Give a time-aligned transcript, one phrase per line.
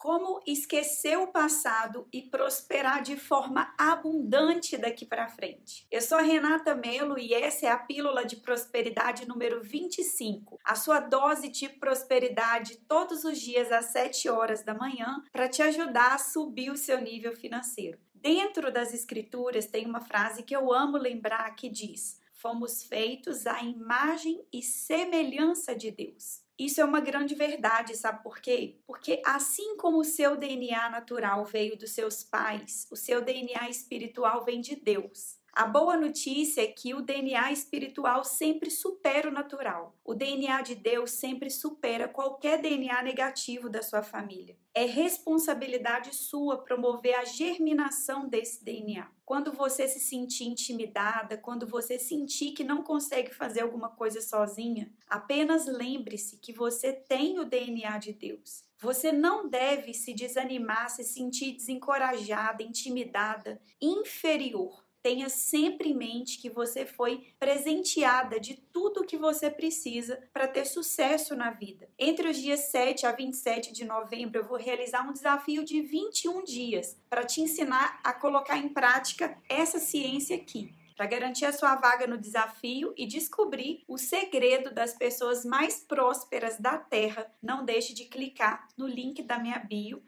[0.00, 5.86] Como esquecer o passado e prosperar de forma abundante daqui para frente.
[5.90, 10.58] Eu sou a Renata Melo e essa é a pílula de prosperidade número 25.
[10.64, 15.60] A sua dose de prosperidade todos os dias às 7 horas da manhã para te
[15.60, 17.98] ajudar a subir o seu nível financeiro.
[18.14, 23.62] Dentro das escrituras tem uma frase que eu amo lembrar que diz: Fomos feitos à
[23.62, 26.42] imagem e semelhança de Deus.
[26.58, 28.80] Isso é uma grande verdade, sabe por quê?
[28.86, 34.42] Porque assim como o seu DNA natural veio dos seus pais, o seu DNA espiritual
[34.42, 35.39] vem de Deus.
[35.52, 39.96] A boa notícia é que o DNA espiritual sempre supera o natural.
[40.04, 44.56] O DNA de Deus sempre supera qualquer DNA negativo da sua família.
[44.72, 49.10] É responsabilidade sua promover a germinação desse DNA.
[49.24, 54.92] Quando você se sentir intimidada, quando você sentir que não consegue fazer alguma coisa sozinha,
[55.08, 58.64] apenas lembre-se que você tem o DNA de Deus.
[58.78, 66.50] Você não deve se desanimar, se sentir desencorajada, intimidada, inferior tenha sempre em mente que
[66.50, 71.88] você foi presenteada de tudo o que você precisa para ter sucesso na vida.
[71.98, 76.44] Entre os dias 7 a 27 de novembro, eu vou realizar um desafio de 21
[76.44, 81.76] dias para te ensinar a colocar em prática essa ciência aqui para garantir a sua
[81.76, 87.26] vaga no desafio e descobrir o segredo das pessoas mais prósperas da Terra.
[87.42, 90.02] Não deixe de clicar no link da minha bio